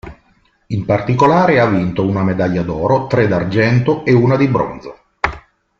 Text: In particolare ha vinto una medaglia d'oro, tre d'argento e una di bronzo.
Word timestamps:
In 0.69 0.83
particolare 0.83 1.59
ha 1.59 1.67
vinto 1.67 2.03
una 2.03 2.23
medaglia 2.23 2.63
d'oro, 2.63 3.05
tre 3.05 3.27
d'argento 3.27 4.03
e 4.03 4.13
una 4.13 4.35
di 4.35 4.47
bronzo. 4.47 4.95